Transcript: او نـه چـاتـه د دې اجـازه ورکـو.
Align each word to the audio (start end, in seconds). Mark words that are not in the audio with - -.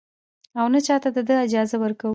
او 0.59 0.65
نـه 0.73 0.79
چـاتـه 0.85 1.09
د 1.13 1.19
دې 1.27 1.35
اجـازه 1.45 1.77
ورکـو. 1.83 2.09